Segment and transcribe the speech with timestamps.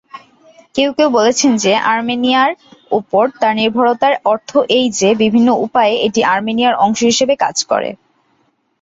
[0.75, 2.51] কেউ কেউ বলেছেন যে আর্মেনিয়ার
[2.91, 7.89] উপর তার নির্ভরতার অর্থ এই যে, বিভিন্ন উপায়ে এটি আর্মেনিয়ার অংশ হিসাবে কাজ করে।